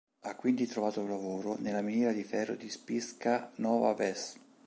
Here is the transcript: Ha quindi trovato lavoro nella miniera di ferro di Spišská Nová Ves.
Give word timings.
Ha 0.21 0.35
quindi 0.35 0.65
trovato 0.65 1.05
lavoro 1.05 1.57
nella 1.59 1.83
miniera 1.83 2.11
di 2.11 2.23
ferro 2.23 2.55
di 2.55 2.67
Spišská 2.71 3.51
Nová 3.57 3.93
Ves. 3.93 4.35